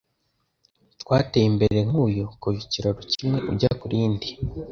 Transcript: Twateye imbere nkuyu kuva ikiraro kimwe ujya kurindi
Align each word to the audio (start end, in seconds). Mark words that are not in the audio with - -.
Twateye 1.01 1.45
imbere 1.51 1.79
nkuyu 1.89 2.25
kuva 2.41 2.57
ikiraro 2.65 3.01
kimwe 3.11 3.37
ujya 3.51 3.71
kurindi 3.79 4.27